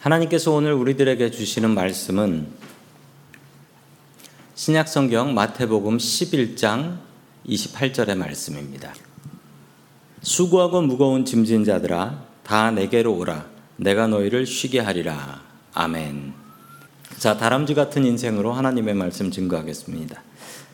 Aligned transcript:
하나님께서 0.00 0.52
오늘 0.52 0.72
우리들에게 0.74 1.30
주시는 1.30 1.70
말씀은 1.70 2.46
신약성경 4.54 5.34
마태복음 5.34 5.98
11장 5.98 6.98
28절의 7.48 8.16
말씀입니다. 8.16 8.94
수고하고 10.22 10.82
무거운 10.82 11.24
짐진 11.24 11.64
자들아 11.64 12.24
다 12.42 12.70
내게로 12.70 13.16
오라 13.16 13.46
내가 13.76 14.06
너희를 14.06 14.46
쉬게 14.46 14.80
하리라. 14.80 15.42
아멘. 15.74 16.32
자, 17.18 17.36
다람쥐 17.36 17.74
같은 17.74 18.04
인생으로 18.04 18.52
하나님의 18.52 18.94
말씀 18.94 19.30
증거하겠습니다. 19.30 20.22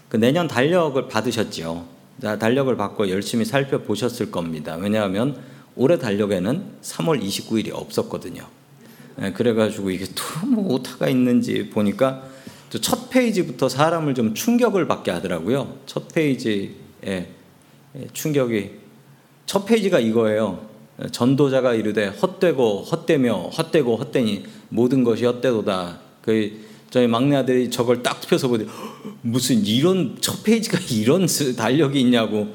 그 0.08 0.16
내년 0.16 0.46
달력을 0.46 1.08
받으셨죠. 1.08 1.86
자, 2.20 2.38
달력을 2.38 2.74
받고 2.76 3.08
열심히 3.08 3.44
살펴보셨을 3.44 4.30
겁니다. 4.30 4.76
왜냐하면 4.76 5.40
올해 5.74 5.98
달력에는 5.98 6.64
3월 6.82 7.22
29일이 7.22 7.70
없었거든요. 7.72 8.46
예, 9.20 9.32
그래가지고 9.32 9.90
이게 9.90 10.06
또 10.14 10.46
뭐 10.46 10.74
오타가 10.74 11.08
있는지 11.08 11.70
보니까 11.70 12.22
첫 12.80 13.10
페이지부터 13.10 13.68
사람을 13.68 14.14
좀 14.14 14.34
충격을 14.34 14.86
받게 14.86 15.10
하더라고요. 15.10 15.78
첫 15.86 16.08
페이지에 16.08 16.70
예, 17.06 17.28
충격이 18.12 18.70
첫 19.46 19.66
페이지가 19.66 19.98
이거예요. 20.00 20.66
전도자가 21.10 21.74
이르되 21.74 22.06
헛되고 22.06 22.82
헛되며 22.82 23.34
헛되고 23.48 23.96
헛되니 23.96 24.44
모든 24.68 25.04
것이 25.04 25.24
헛되도다. 25.24 25.98
그 26.22 26.52
저희 26.90 27.06
막내 27.06 27.36
아들이 27.36 27.70
저걸 27.70 28.02
딱 28.02 28.20
펴서 28.20 28.48
보더니 28.48 28.70
무슨 29.22 29.64
이런 29.64 30.18
첫 30.20 30.42
페이지가 30.44 30.78
이런 30.90 31.26
달력이 31.56 32.00
있냐고 32.00 32.48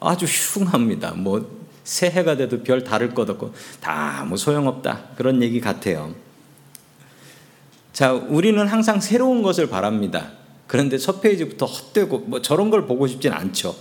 아주 0.00 0.26
흉합니다. 0.26 1.12
뭐 1.12 1.57
새해가 1.88 2.36
돼도 2.36 2.62
별 2.64 2.84
다를 2.84 3.14
것 3.14 3.30
없고 3.30 3.54
다뭐 3.80 4.36
소용없다 4.36 5.04
그런 5.16 5.42
얘기 5.42 5.58
같아요. 5.58 6.14
자, 7.94 8.12
우리는 8.12 8.64
항상 8.66 9.00
새로운 9.00 9.42
것을 9.42 9.70
바랍니다. 9.70 10.32
그런데 10.66 10.98
첫 10.98 11.22
페이지부터 11.22 11.64
헛되고 11.64 12.18
뭐 12.26 12.42
저런 12.42 12.68
걸 12.68 12.86
보고 12.86 13.06
싶진 13.06 13.32
않죠. 13.32 13.74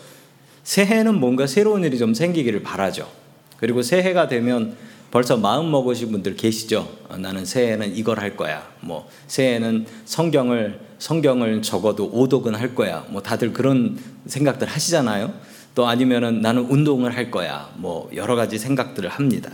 새해는 0.63 1.19
뭔가 1.19 1.47
새로운 1.47 1.83
일이 1.83 1.97
좀 1.97 2.13
생기기를 2.13 2.63
바라죠. 2.63 3.09
그리고 3.57 3.81
새해가 3.81 4.29
되면 4.29 4.77
벌써 5.11 5.35
마음 5.35 5.69
먹으신 5.69 6.09
분들 6.11 6.37
계시죠. 6.37 6.89
어, 7.09 7.17
나는 7.17 7.43
새해는 7.43 7.93
이걸 7.95 8.19
할 8.19 8.37
거야. 8.37 8.65
뭐 8.79 9.09
새해는 9.27 9.85
성경을 10.05 10.79
성경을 10.99 11.61
적어도 11.61 12.09
오독은 12.13 12.55
할 12.55 12.73
거야. 12.73 13.05
뭐 13.09 13.21
다들 13.21 13.51
그런 13.51 13.99
생각들 14.25 14.67
하시잖아요. 14.67 15.33
또 15.77 15.85
아니면은 15.85 16.41
나는 16.41 16.63
운동을 16.63 17.15
할 17.15 17.29
거야. 17.29 17.69
뭐 17.75 18.09
여러 18.15 18.35
가지 18.35 18.57
생각들을 18.57 19.11
합니다. 19.11 19.51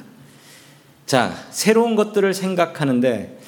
자, 1.06 1.36
새로운 1.52 1.98
것들을 1.98 2.34
생각하는데 2.34 3.42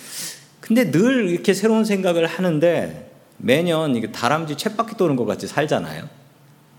근데 0.60 0.92
늘 0.92 1.30
이렇게 1.30 1.54
새로운 1.54 1.86
생각을 1.86 2.26
하는데 2.28 3.10
매년 3.38 3.96
이게 3.96 4.12
다람쥐 4.12 4.58
쳇바퀴 4.58 4.98
도는 4.98 5.16
것 5.16 5.24
같이 5.24 5.48
살잖아요. 5.48 6.10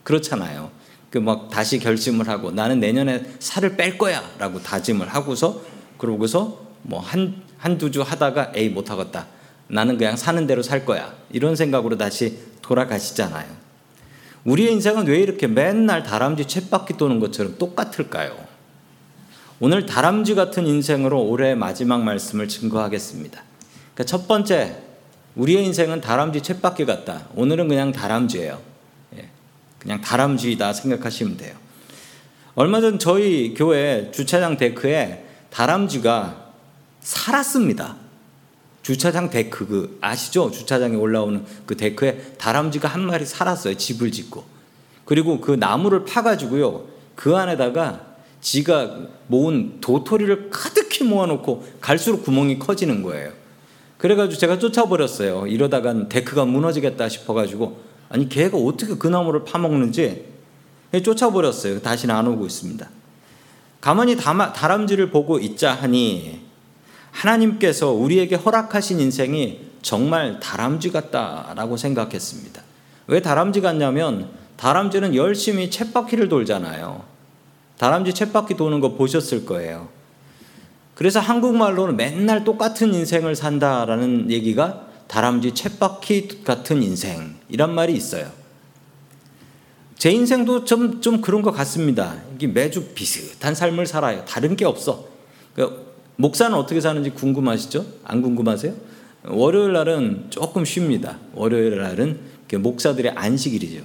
그렇잖아요. 0.03 0.71
그 1.09 1.17
막 1.17 1.49
다시 1.49 1.79
결심을 1.79 2.29
하고 2.29 2.51
나는 2.51 2.79
내년에 2.79 3.23
살을 3.39 3.79
뺄 3.79 3.97
거야라고 3.97 4.63
다짐을 4.63 5.09
하고서 5.09 5.63
그러고서 5.97 6.61
뭐 6.83 7.01
한 7.01 7.43
한두 7.57 7.91
주 7.91 8.03
하다가 8.03 8.53
에이 8.55 8.69
못 8.69 8.91
하겠다. 8.91 9.29
나는 9.69 9.97
그냥 9.97 10.19
사는 10.19 10.47
대로 10.47 10.63
살 10.63 10.85
거야. 10.85 11.15
이런 11.31 11.57
생각으로 11.57 11.97
다시 11.97 12.37
돌아가시잖아요. 12.61 13.66
우리의 14.47 14.73
인생은 14.75 15.07
왜 15.09 15.19
이렇게 15.19 15.49
맨날 15.49 16.05
다람쥐 16.05 16.45
챗바퀴 16.45 16.97
도는 16.97 17.19
것처럼 17.19 17.59
똑같을까요? 17.59 18.37
오늘 19.59 19.87
다람쥐 19.87 20.37
같은 20.37 20.67
인생으로 20.67 21.21
올해 21.25 21.55
마지막 21.55 22.03
말씀을 22.03 22.47
증거하겠습니다. 22.47 23.43
그러니까 23.95 24.05
첫 24.05 24.29
번째, 24.29 24.77
우리의 25.35 25.65
인생은 25.67 26.01
다람쥐 26.01 26.41
챗바퀴 26.41 26.87
같다. 26.87 27.27
오늘은 27.35 27.67
그냥 27.67 27.91
다람쥐예요. 27.91 28.61
예, 29.17 29.29
그냥 29.81 30.01
다람쥐다 30.01 30.73
생각하시면 30.73 31.37
돼요. 31.39 31.57
얼마 32.55 32.81
전 32.81 32.99
저희 33.01 33.53
교회 33.55 34.11
주차장 34.13 34.57
데크에 34.57 35.25
다람쥐가 35.51 36.53
살았습니다. 37.01 37.97
주차장 38.87 39.31
데크 39.31 39.67
그 39.67 39.99
아시죠? 40.01 40.53
주차장에 40.53 40.95
올라오는 40.95 41.45
그 41.67 41.77
데크에 41.77 42.35
다람쥐가 42.39 42.87
한 42.87 43.05
마리 43.05 43.27
살았어요. 43.27 43.77
집을 43.77 44.13
짓고. 44.13 44.45
그리고 45.05 45.41
그 45.41 45.51
나무를 45.51 46.05
파가지고요. 46.05 46.85
그 47.17 47.35
안에다가 47.35 48.03
지가 48.41 48.97
모은 49.27 49.81
도토리를 49.81 50.51
가득히 50.51 51.03
모아놓고 51.03 51.67
갈수록 51.81 52.23
구멍이 52.23 52.61
커지는 52.61 53.03
거예요. 53.03 53.33
그래가지고 53.99 54.39
제가 54.39 54.61
쫓아버렸어요. 54.61 55.49
이러다간 55.49 56.09
데크가 56.09 56.45
무너지겠다 56.45 57.09
싶어가지고 57.09 57.81
아니 58.09 58.29
걔가 58.29 58.57
어떻게 58.57 58.95
그 58.95 59.09
나무를 59.09 59.43
파먹는지 59.43 60.27
쫓아버렸어요. 61.03 61.83
다시는 61.83 62.15
안 62.15 62.29
오고 62.29 62.47
있습니다. 62.47 62.89
가만히 63.81 64.17
다람쥐를 64.17 65.11
보고 65.11 65.41
있자 65.41 65.75
하니 65.75 66.46
하나님께서 67.17 67.93
우리에게 67.93 68.37
허락하신 68.37 69.01
인생이 69.01 69.61
정말 69.81 70.39
다람쥐 70.39 70.91
같다라고 70.91 71.77
생각했습니다. 71.77 72.63
왜 73.07 73.23
다람쥐 73.23 73.61
같냐면 73.63 74.29
다람쥐는 74.57 75.15
열심히 75.15 75.71
쳇바퀴를 75.71 76.29
돌잖아요. 76.29 77.05
다람쥐 77.79 78.15
쳇바퀴 78.15 78.57
도는 78.57 78.81
거 78.81 78.95
보셨을 78.95 79.47
거예요. 79.47 79.89
그래서 80.95 81.21
한국말로는 81.21 81.97
맨날 81.97 82.45
똑같은 82.45 82.93
인생을 82.95 83.35
산다라는 83.35 84.31
얘기가 84.31 84.87
다람쥐 85.09 85.55
쳇바퀴 85.55 86.43
같은 86.43 86.83
인생이란 86.83 87.75
말이 87.75 87.95
있어요. 87.95 88.31
제 89.97 90.11
인생도 90.11 90.65
좀, 90.65 91.01
좀 91.01 91.21
그런 91.23 91.41
것 91.43 91.53
같습니다. 91.53 92.17
이게 92.35 92.47
매주 92.47 92.89
비슷한 92.95 93.55
삶을 93.55 93.87
살아요. 93.87 94.25
다른 94.27 94.57
게 94.57 94.65
없어. 94.67 95.07
그러니까 95.55 95.86
목사는 96.17 96.57
어떻게 96.57 96.81
사는지 96.81 97.11
궁금하시죠? 97.11 97.85
안 98.05 98.23
궁금하세요? 98.23 98.73
월요일 99.25 99.73
날은 99.73 100.27
조금 100.31 100.65
쉽니다. 100.65 101.19
월요일 101.35 101.79
날은 101.79 102.19
목사들의 102.55 103.13
안식일이죠. 103.15 103.83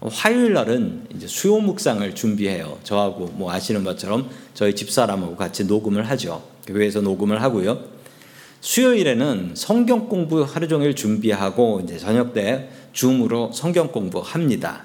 화요일 0.00 0.54
날은 0.54 1.06
이제 1.14 1.28
수요 1.28 1.58
묵상을 1.58 2.14
준비해요. 2.14 2.78
저하고 2.82 3.26
뭐 3.34 3.52
아시는 3.52 3.84
것처럼 3.84 4.28
저희 4.54 4.74
집사람하고 4.74 5.36
같이 5.36 5.64
녹음을 5.64 6.08
하죠. 6.10 6.42
교회에서 6.66 7.00
녹음을 7.00 7.40
하고요. 7.42 7.78
수요일에는 8.60 9.52
성경 9.54 10.08
공부 10.08 10.42
하루 10.42 10.66
종일 10.66 10.94
준비하고 10.94 11.82
이제 11.84 11.98
저녁 11.98 12.32
때 12.32 12.70
줌으로 12.92 13.52
성경 13.52 13.88
공부합니다. 13.88 14.84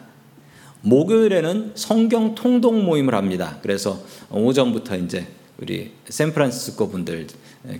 목요일에는 0.81 1.71
성경 1.75 2.35
통독 2.35 2.79
모임을 2.79 3.15
합니다. 3.15 3.57
그래서 3.61 3.99
오전부터 4.29 4.97
이제 4.97 5.27
우리 5.59 5.91
샌프란시스코 6.07 6.89
분들 6.89 7.27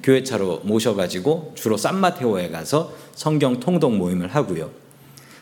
교회차로 0.03 0.61
모셔가지고 0.63 1.53
주로 1.55 1.77
산마테오에 1.77 2.49
가서 2.49 2.93
성경 3.13 3.59
통독 3.59 3.95
모임을 3.95 4.27
하고요. 4.27 4.71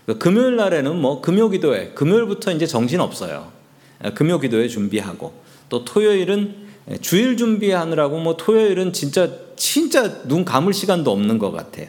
그 0.06 0.18
금요일 0.18 0.56
날에는 0.56 0.96
뭐 0.96 1.22
금요 1.22 1.50
기도회 1.50 1.91
금요일부터 1.96 2.51
이제 2.51 2.68
정신 2.68 3.00
없어요. 3.00 3.51
금요 4.16 4.40
기도회 4.40 4.68
준비하고 4.68 5.34
또 5.69 5.85
토요일은 5.85 6.66
주일 7.01 7.38
준비하느라고 7.38 8.19
뭐 8.19 8.38
토요일은 8.38 8.94
진짜 8.94 9.31
진짜 9.56 10.23
눈 10.28 10.46
감을 10.46 10.73
시간도 10.73 11.12
없는 11.12 11.40
것 11.40 11.52
같아요. 11.52 11.88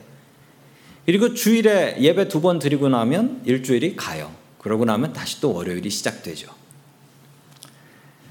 그리고 1.05 1.34
주일에 1.34 1.97
예배 2.01 2.28
두 2.28 2.41
번 2.41 2.59
드리고 2.59 2.89
나면 2.89 3.43
일주일이 3.45 3.97
가요. 3.97 4.33
그러고 4.59 4.84
나면 4.84 5.13
다시 5.13 5.41
또 5.41 5.53
월요일이 5.53 5.91
시작되죠. 5.91 6.49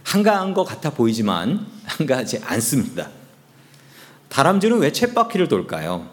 한가한 0.06 0.54
것 0.54 0.64
같아 0.64 0.92
보이지만 0.92 1.66
한가하지 1.86 2.40
않습니다. 2.46 3.10
다람쥐는 4.30 4.80
왜 4.80 4.92
쳇바퀴를 4.92 5.47
돌까요? 5.47 6.08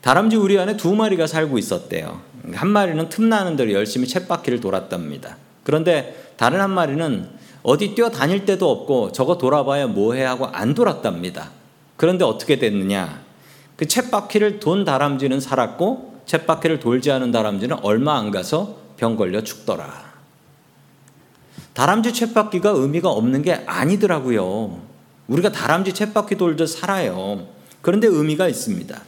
다람쥐 0.00 0.36
우리 0.36 0.58
안에 0.58 0.76
두 0.76 0.94
마리가 0.94 1.26
살고 1.26 1.58
있었대요. 1.58 2.20
한 2.52 2.68
마리는 2.68 3.08
틈나는 3.08 3.56
대로 3.56 3.72
열심히 3.72 4.06
쳇바퀴를 4.06 4.60
돌았답니다. 4.60 5.36
그런데 5.64 6.32
다른 6.36 6.60
한 6.60 6.70
마리는 6.70 7.28
어디 7.62 7.94
뛰어다닐 7.94 8.44
데도 8.44 8.70
없고 8.70 9.12
저거 9.12 9.38
돌아봐야 9.38 9.86
뭐해 9.86 10.22
하고 10.22 10.46
안 10.46 10.74
돌았답니다. 10.74 11.50
그런데 11.96 12.24
어떻게 12.24 12.58
됐느냐? 12.58 13.22
그 13.76 13.88
쳇바퀴를 13.88 14.60
돈 14.60 14.84
다람쥐는 14.84 15.40
살았고 15.40 16.20
쳇바퀴를 16.26 16.80
돌지 16.80 17.10
않은 17.10 17.32
다람쥐는 17.32 17.78
얼마 17.82 18.18
안 18.18 18.30
가서 18.30 18.76
병 18.96 19.16
걸려 19.16 19.42
죽더라. 19.42 20.13
다람쥐 21.74 22.12
쳇바퀴가 22.12 22.70
의미가 22.70 23.10
없는 23.10 23.42
게 23.42 23.52
아니더라고요. 23.66 24.80
우리가 25.26 25.52
다람쥐 25.52 25.92
쳇바퀴 25.92 26.36
돌듯 26.36 26.68
살아요. 26.68 27.46
그런데 27.82 28.06
의미가 28.06 28.48
있습니다. 28.48 29.00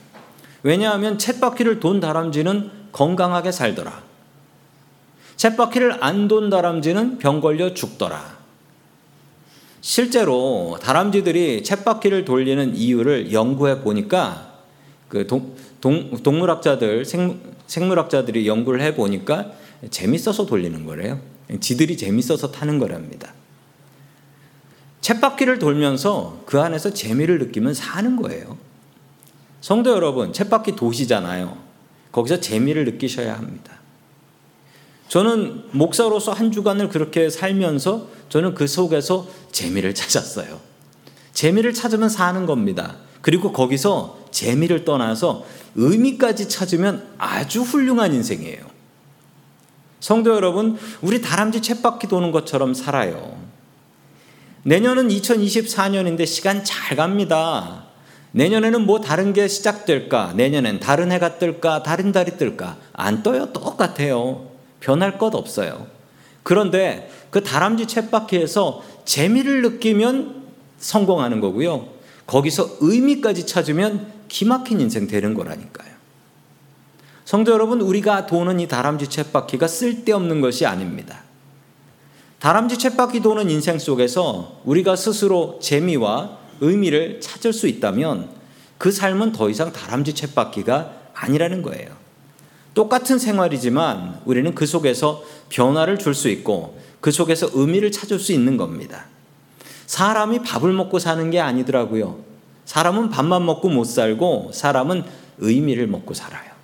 왜냐하면 0.62 1.16
쳇바퀴를 1.18 1.80
돈 1.80 2.00
다람쥐는 2.00 2.70
건강하게 2.92 3.52
살더라. 3.52 4.02
쳇바퀴를 5.36 6.02
안 6.02 6.28
돈 6.28 6.50
다람쥐는 6.50 7.18
병 7.18 7.40
걸려 7.40 7.72
죽더라. 7.72 8.36
실제로 9.80 10.76
다람쥐들이 10.82 11.62
쳇바퀴를 11.62 12.24
돌리는 12.24 12.74
이유를 12.74 13.32
연구해 13.32 13.82
보니까 13.82 14.54
그 15.08 15.26
동, 15.28 15.54
동, 15.80 16.10
동물학자들 16.20 17.04
생, 17.04 17.40
생물학자들이 17.68 18.48
연구를 18.48 18.80
해 18.80 18.96
보니까 18.96 19.52
재밌어서 19.90 20.46
돌리는 20.46 20.84
거래요. 20.84 21.20
지들이 21.60 21.96
재밌어서 21.96 22.50
타는 22.50 22.78
거랍니다. 22.78 23.32
쳇바퀴를 25.00 25.58
돌면서 25.58 26.42
그 26.46 26.60
안에서 26.60 26.92
재미를 26.92 27.38
느끼면 27.38 27.74
사는 27.74 28.16
거예요. 28.16 28.58
성도 29.60 29.90
여러분, 29.90 30.32
쳇바퀴 30.32 30.74
도시잖아요. 30.76 31.56
거기서 32.12 32.40
재미를 32.40 32.84
느끼셔야 32.84 33.36
합니다. 33.36 33.74
저는 35.08 35.64
목사로서 35.70 36.32
한 36.32 36.50
주간을 36.50 36.88
그렇게 36.88 37.30
살면서 37.30 38.08
저는 38.28 38.54
그 38.54 38.66
속에서 38.66 39.28
재미를 39.52 39.94
찾았어요. 39.94 40.60
재미를 41.32 41.72
찾으면 41.72 42.08
사는 42.08 42.44
겁니다. 42.46 42.96
그리고 43.20 43.52
거기서 43.52 44.18
재미를 44.30 44.84
떠나서 44.84 45.44
의미까지 45.74 46.48
찾으면 46.48 47.06
아주 47.18 47.62
훌륭한 47.62 48.12
인생이에요. 48.14 48.75
성도 50.00 50.34
여러분, 50.34 50.78
우리 51.02 51.20
다람쥐 51.20 51.62
쳇바퀴 51.62 52.08
도는 52.08 52.30
것처럼 52.30 52.74
살아요. 52.74 53.36
내년은 54.62 55.08
2024년인데 55.08 56.26
시간 56.26 56.64
잘 56.64 56.96
갑니다. 56.96 57.84
내년에는 58.32 58.84
뭐 58.84 59.00
다른 59.00 59.32
게 59.32 59.48
시작될까? 59.48 60.34
내년엔 60.36 60.80
다른 60.80 61.10
해가 61.12 61.38
뜰까? 61.38 61.82
다른 61.82 62.12
달이 62.12 62.36
뜰까? 62.36 62.76
안 62.92 63.22
떠요. 63.22 63.52
똑같아요. 63.52 64.48
변할 64.80 65.18
것 65.18 65.34
없어요. 65.34 65.86
그런데 66.42 67.10
그 67.30 67.42
다람쥐 67.42 67.86
쳇바퀴에서 67.86 68.82
재미를 69.04 69.62
느끼면 69.62 70.44
성공하는 70.78 71.40
거고요. 71.40 71.88
거기서 72.26 72.76
의미까지 72.80 73.46
찾으면 73.46 74.12
기막힌 74.28 74.80
인생 74.80 75.06
되는 75.06 75.32
거라니까요. 75.34 75.95
성도 77.26 77.50
여러분, 77.50 77.80
우리가 77.80 78.26
도는 78.26 78.60
이 78.60 78.68
다람쥐 78.68 79.08
쳇바퀴가 79.08 79.66
쓸데없는 79.66 80.40
것이 80.40 80.64
아닙니다. 80.64 81.24
다람쥐 82.38 82.78
쳇바퀴 82.78 83.20
도는 83.20 83.50
인생 83.50 83.80
속에서 83.80 84.60
우리가 84.64 84.94
스스로 84.94 85.58
재미와 85.60 86.38
의미를 86.60 87.20
찾을 87.20 87.52
수 87.52 87.66
있다면 87.66 88.28
그 88.78 88.92
삶은 88.92 89.32
더 89.32 89.50
이상 89.50 89.72
다람쥐 89.72 90.14
쳇바퀴가 90.14 90.92
아니라는 91.14 91.62
거예요. 91.62 91.88
똑같은 92.74 93.18
생활이지만 93.18 94.20
우리는 94.24 94.54
그 94.54 94.64
속에서 94.64 95.24
변화를 95.48 95.98
줄 95.98 96.14
수 96.14 96.28
있고 96.28 96.78
그 97.00 97.10
속에서 97.10 97.50
의미를 97.54 97.90
찾을 97.90 98.20
수 98.20 98.30
있는 98.30 98.56
겁니다. 98.56 99.06
사람이 99.86 100.42
밥을 100.42 100.72
먹고 100.72 101.00
사는 101.00 101.28
게 101.32 101.40
아니더라고요. 101.40 102.20
사람은 102.66 103.10
밥만 103.10 103.44
먹고 103.44 103.68
못 103.68 103.82
살고 103.82 104.52
사람은 104.54 105.02
의미를 105.38 105.88
먹고 105.88 106.14
살아요. 106.14 106.55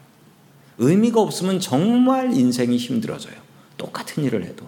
의미가 0.82 1.20
없으면 1.20 1.60
정말 1.60 2.32
인생이 2.34 2.76
힘들어져요. 2.76 3.34
똑같은 3.76 4.24
일을 4.24 4.44
해도. 4.44 4.66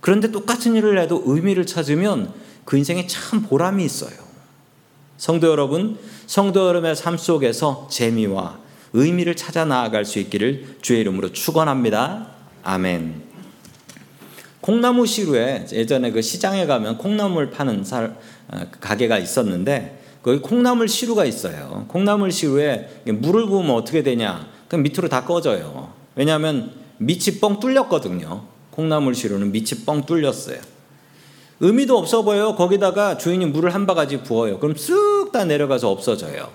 그런데 0.00 0.30
똑같은 0.30 0.74
일을 0.74 0.98
해도 0.98 1.22
의미를 1.26 1.66
찾으면 1.66 2.32
그 2.64 2.76
인생에 2.76 3.06
참 3.06 3.42
보람이 3.42 3.84
있어요. 3.84 4.12
성도 5.16 5.48
여러분, 5.48 5.98
성도 6.26 6.66
여러분의 6.68 6.96
삶 6.96 7.16
속에서 7.16 7.88
재미와 7.90 8.58
의미를 8.92 9.36
찾아 9.36 9.64
나아갈 9.64 10.04
수 10.04 10.18
있기를 10.18 10.78
주의 10.82 11.00
이름으로 11.00 11.32
축원합니다. 11.32 12.28
아멘. 12.62 13.22
콩나무 14.60 15.06
시루에 15.06 15.66
예전에 15.72 16.12
그 16.12 16.22
시장에 16.22 16.66
가면 16.66 16.98
콩나물 16.98 17.50
파는 17.50 17.84
살, 17.84 18.16
어, 18.48 18.60
가게가 18.80 19.18
있었는데 19.18 20.02
거기 20.22 20.38
콩나물 20.38 20.88
시루가 20.88 21.24
있어요. 21.24 21.84
콩나물 21.88 22.30
시루에 22.30 23.02
물을 23.06 23.46
부으면 23.46 23.74
어떻게 23.74 24.02
되냐? 24.02 24.46
그럼 24.72 24.84
밑으로 24.84 25.10
다 25.10 25.26
꺼져요. 25.26 25.92
왜냐하면 26.14 26.72
밑이 26.96 27.40
뻥 27.42 27.60
뚫렸거든요. 27.60 28.44
콩나물 28.70 29.14
시루는 29.14 29.52
밑이 29.52 29.84
뻥 29.84 30.06
뚫렸어요. 30.06 30.58
의미도 31.60 31.98
없어 31.98 32.22
보여요. 32.22 32.54
거기다가 32.56 33.18
주인이 33.18 33.44
물을 33.44 33.74
한 33.74 33.86
바가지 33.86 34.22
부어요. 34.22 34.58
그럼 34.60 34.74
쓱 34.74 35.30
다 35.30 35.44
내려가서 35.44 35.90
없어져요. 35.90 36.48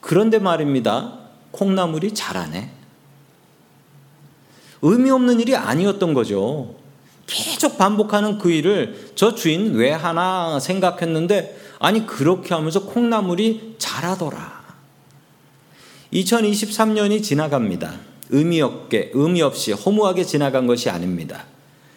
그런데 0.00 0.40
말입니다. 0.40 1.20
콩나물이 1.52 2.14
자라네. 2.14 2.72
의미 4.82 5.12
없는 5.12 5.38
일이 5.38 5.54
아니었던 5.54 6.12
거죠. 6.14 6.74
계속 7.28 7.78
반복하는 7.78 8.38
그 8.38 8.50
일을 8.50 9.12
저 9.14 9.36
주인 9.36 9.76
왜 9.76 9.92
하나 9.92 10.58
생각했는데 10.58 11.56
아니 11.78 12.06
그렇게 12.06 12.54
하면서 12.54 12.86
콩나물이 12.86 13.76
자라더라. 13.78 14.59
2023년이 16.12 17.22
지나갑니다. 17.22 17.94
의미 18.30 18.60
없게 18.60 19.10
의미 19.14 19.42
없이 19.42 19.72
허무하게 19.72 20.24
지나간 20.24 20.66
것이 20.66 20.90
아닙니다. 20.90 21.44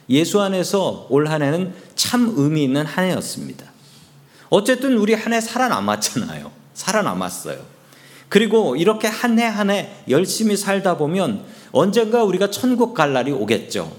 예수 0.10 0.42
안에서 0.42 1.08
올 1.10 1.28
한 1.28 1.42
해는 1.42 1.74
참 1.96 2.34
의미 2.36 2.64
있는 2.64 2.86
한 2.86 3.06
해였습니다. 3.06 3.66
어쨌든 4.50 4.98
우리 4.98 5.14
한 5.14 5.34
해 5.34 5.42
살아남았잖아요. 5.42 6.52
살아남았어요. 6.74 7.60
그리고 8.30 8.76
이렇게 8.76 9.08
한 9.08 9.38
해 9.40 9.46
한 9.48 9.70
해 9.70 9.92
열심히 10.10 10.58
살다 10.58 10.98
보면 10.98 11.44
언젠가 11.72 12.24
우리가 12.24 12.50
천국 12.52 12.94
갈 12.94 13.14
날이 13.14 13.32
오겠죠. 13.32 13.96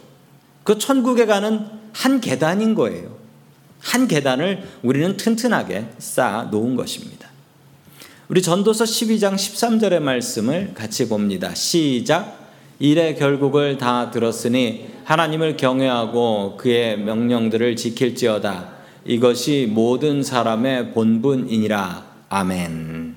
그 0.64 0.78
천국에 0.78 1.26
가는 1.26 1.66
한 1.92 2.20
계단인 2.20 2.74
거예요. 2.74 3.16
한 3.80 4.08
계단을 4.08 4.68
우리는 4.82 5.16
튼튼하게 5.16 5.88
쌓아 5.98 6.44
놓은 6.44 6.76
것입니다. 6.76 7.28
우리 8.28 8.40
전도서 8.40 8.84
12장 8.84 9.34
13절의 9.34 10.00
말씀을 10.00 10.72
같이 10.74 11.08
봅니다. 11.08 11.54
시작. 11.54 12.38
일의 12.78 13.16
결국을 13.16 13.76
다 13.76 14.10
들었으니 14.10 14.86
하나님을 15.04 15.56
경외하고 15.58 16.56
그의 16.56 16.98
명령들을 16.98 17.76
지킬지어다. 17.76 18.72
이것이 19.04 19.68
모든 19.70 20.22
사람의 20.22 20.92
본분이니라. 20.92 22.04
아멘. 22.30 23.14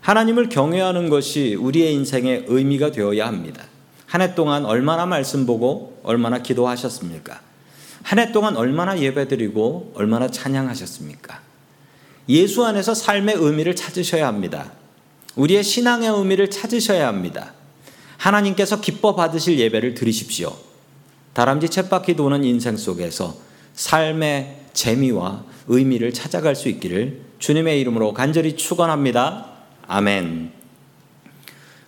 하나님을 0.00 0.48
경외하는 0.48 1.08
것이 1.08 1.56
우리의 1.56 1.92
인생의 1.94 2.44
의미가 2.46 2.92
되어야 2.92 3.26
합니다. 3.26 3.64
한 4.06 4.22
해 4.22 4.34
동안 4.34 4.64
얼마나 4.64 5.04
말씀 5.06 5.44
보고 5.44 6.00
얼마나 6.04 6.38
기도하셨습니까? 6.38 7.40
한 8.04 8.18
해 8.20 8.30
동안 8.32 8.56
얼마나 8.56 8.98
예배드리고 8.98 9.92
얼마나 9.96 10.28
찬양하셨습니까? 10.30 11.47
예수 12.28 12.64
안에서 12.64 12.94
삶의 12.94 13.36
의미를 13.38 13.74
찾으셔야 13.74 14.26
합니다. 14.26 14.72
우리의 15.36 15.62
신앙의 15.62 16.10
의미를 16.10 16.50
찾으셔야 16.50 17.06
합니다. 17.06 17.52
하나님께서 18.16 18.80
기뻐 18.80 19.14
받으실 19.14 19.58
예배를 19.58 19.94
드리십시오. 19.94 20.54
다람쥐 21.32 21.68
쳇바퀴 21.68 22.16
도는 22.16 22.44
인생 22.44 22.76
속에서 22.76 23.36
삶의 23.74 24.56
재미와 24.72 25.44
의미를 25.68 26.12
찾아갈 26.12 26.56
수 26.56 26.68
있기를 26.68 27.20
주님의 27.38 27.80
이름으로 27.80 28.12
간절히 28.12 28.56
축원합니다. 28.56 29.46
아멘. 29.86 30.52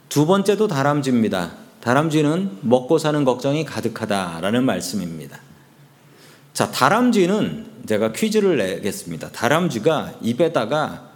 두 0.08 0.26
번째도 0.26 0.68
다람쥐입니다. 0.68 1.52
다람쥐는 1.80 2.58
먹고 2.62 2.98
사는 2.98 3.24
걱정이 3.24 3.64
가득하다라는 3.64 4.64
말씀입니다. 4.64 5.40
자, 6.52 6.70
다람쥐는 6.70 7.84
제가 7.86 8.12
퀴즈를 8.12 8.56
내겠습니다. 8.58 9.30
다람쥐가 9.30 10.18
입에다가 10.20 11.10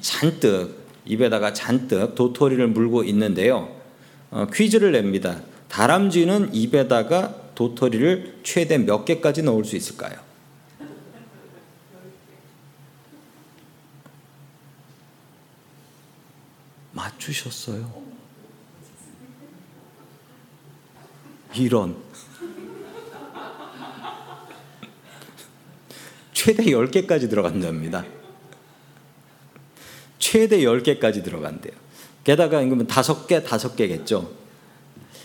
잔뜩 0.00 0.84
입에다가 1.04 1.52
잔뜩 1.52 2.14
도토리를 2.14 2.66
물고 2.68 3.04
있는데요. 3.04 3.74
어, 4.30 4.46
퀴즈를 4.52 4.92
냅니다. 4.92 5.40
다람쥐는 5.68 6.54
입에다가 6.54 7.34
도토리를 7.54 8.40
최대 8.42 8.78
몇 8.78 9.04
개까지 9.04 9.42
넣을 9.42 9.64
수 9.64 9.76
있을까요? 9.76 10.18
맞추셨어요. 16.92 18.02
이런. 21.54 21.96
최대 26.44 26.64
10개까지 26.64 27.30
들어간답니다. 27.30 28.04
최대 30.18 30.58
10개까지 30.58 31.24
들어간대요. 31.24 31.72
게다가 32.22 32.60
이거면 32.60 32.86
5개, 32.86 33.42
5개겠죠. 33.42 34.28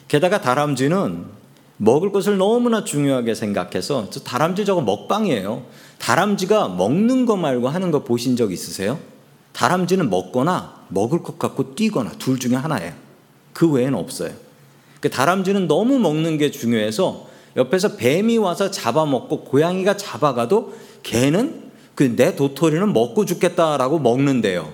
게다가 0.08 0.40
다람쥐는 0.40 1.26
먹을 1.76 2.14
것을 2.14 2.38
너무나 2.38 2.86
중요하게 2.86 3.36
생각해서 3.36 4.10
저 4.10 4.22
다람쥐 4.22 4.64
저거 4.64 4.80
먹방이에요. 4.80 5.66
다람쥐가 5.98 6.70
먹는 6.70 7.26
거 7.26 7.36
말고 7.36 7.68
하는 7.68 7.92
거 7.92 8.06
보신 8.06 8.38
적 8.38 8.54
있으세요? 8.54 8.98
다람쥐는 9.52 10.10
먹거나 10.10 10.86
먹을 10.88 11.22
것 11.22 11.38
같고 11.38 11.76
뛰거나 11.76 12.12
둘 12.12 12.40
중에 12.40 12.56
하나예요. 12.56 12.94
그 13.52 13.70
외에는 13.70 13.96
없어요. 13.96 14.32
그 15.02 15.10
다람쥐는 15.10 15.68
너무 15.68 16.00
먹는 16.00 16.38
게 16.38 16.50
중요해서 16.50 17.28
옆에서 17.58 17.98
뱀이 17.98 18.38
와서 18.38 18.72
잡아먹고 18.72 19.44
고양이가 19.44 19.98
잡아가도 19.98 20.88
개는 21.04 21.70
그 21.96 22.16
내 22.16 22.36
도토리는 22.36 22.94
먹고 22.94 23.26
죽겠다라고 23.26 24.00
먹는데요. 24.00 24.72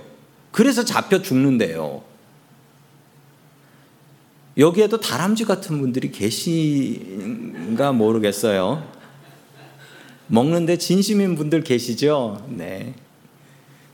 그래서 0.52 0.86
잡혀 0.86 1.22
죽는데요. 1.22 2.04
여기에도 4.58 5.00
다람쥐 5.00 5.46
같은 5.46 5.80
분들이 5.80 6.12
계신가 6.12 7.92
모르겠어요. 7.92 8.84
먹는데 10.28 10.78
진심인 10.78 11.36
분들 11.36 11.64
계시죠? 11.64 12.46
네. 12.50 12.94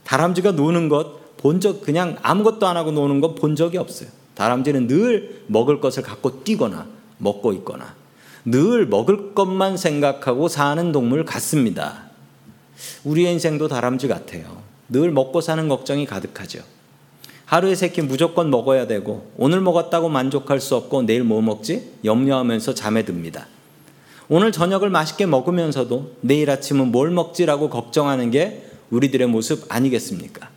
다람쥐가 0.03 0.51
노는 0.51 0.89
것 0.89 1.21
본 1.41 1.59
적 1.59 1.81
그냥 1.81 2.17
아무것도 2.21 2.67
안 2.67 2.77
하고 2.77 2.91
노는 2.91 3.19
것 3.19 3.33
본 3.33 3.55
적이 3.55 3.77
없어요. 3.79 4.09
다람쥐는 4.35 4.87
늘 4.87 5.43
먹을 5.47 5.81
것을 5.81 6.03
갖고 6.03 6.43
뛰거나 6.43 6.87
먹고 7.17 7.53
있거나 7.53 7.95
늘 8.45 8.85
먹을 8.85 9.33
것만 9.33 9.77
생각하고 9.77 10.47
사는 10.47 10.91
동물 10.91 11.25
같습니다. 11.25 12.10
우리의 13.03 13.33
인생도 13.33 13.67
다람쥐 13.67 14.07
같아요. 14.07 14.61
늘 14.89 15.11
먹고 15.11 15.41
사는 15.41 15.67
걱정이 15.67 16.05
가득하죠. 16.05 16.59
하루에 17.45 17.75
세 17.75 17.89
끼 17.89 18.01
무조건 18.01 18.49
먹어야 18.49 18.87
되고 18.87 19.29
오늘 19.37 19.59
먹었다고 19.59 20.07
만족할 20.09 20.61
수 20.61 20.75
없고 20.75 21.03
내일 21.03 21.23
뭐 21.23 21.41
먹지? 21.41 21.91
염려하면서 22.05 22.73
잠에 22.75 23.03
듭니다. 23.03 23.47
오늘 24.29 24.53
저녁을 24.53 24.89
맛있게 24.89 25.25
먹으면서도 25.25 26.15
내일 26.21 26.49
아침은 26.49 26.91
뭘 26.91 27.11
먹지라고 27.11 27.69
걱정하는 27.69 28.31
게 28.31 28.65
우리들의 28.89 29.27
모습 29.27 29.65
아니겠습니까? 29.67 30.49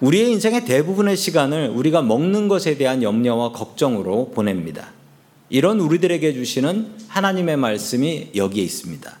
우리의 0.00 0.30
인생의 0.32 0.64
대부분의 0.66 1.16
시간을 1.16 1.70
우리가 1.70 2.02
먹는 2.02 2.48
것에 2.48 2.76
대한 2.76 3.02
염려와 3.02 3.52
걱정으로 3.52 4.30
보냅니다. 4.34 4.92
이런 5.48 5.80
우리들에게 5.80 6.34
주시는 6.34 6.92
하나님의 7.08 7.56
말씀이 7.56 8.28
여기에 8.36 8.62
있습니다. 8.62 9.18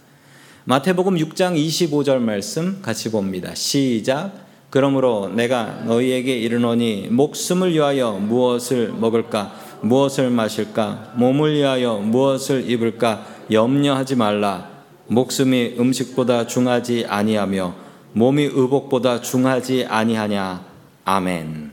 마태복음 0.68 1.14
6장 1.14 1.56
25절 1.56 2.18
말씀 2.18 2.82
같이 2.82 3.10
봅니다. 3.10 3.54
시작. 3.54 4.32
그러므로 4.68 5.30
내가 5.30 5.82
너희에게 5.86 6.36
이르노니 6.36 7.08
목숨을 7.10 7.72
위하여 7.72 8.12
무엇을 8.12 8.92
먹을까 8.92 9.54
무엇을 9.80 10.28
마실까 10.28 11.14
몸을 11.16 11.54
위하여 11.54 11.94
무엇을 11.96 12.70
입을까 12.70 13.24
염려하지 13.50 14.16
말라. 14.16 14.68
목숨이 15.06 15.76
음식보다 15.78 16.46
중하지 16.46 17.06
아니하며 17.08 17.74
몸이 18.12 18.42
의복보다 18.52 19.22
중하지 19.22 19.86
아니하냐. 19.88 20.66
아멘. 21.06 21.72